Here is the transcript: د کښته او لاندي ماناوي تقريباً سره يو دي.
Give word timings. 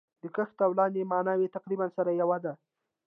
د 0.21 0.23
کښته 0.35 0.61
او 0.67 0.71
لاندي 0.79 1.03
ماناوي 1.11 1.47
تقريباً 1.55 1.85
سره 1.97 2.09
يو 2.21 2.29
دي. 2.43 2.51